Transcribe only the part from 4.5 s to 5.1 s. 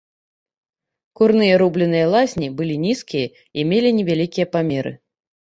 памеры.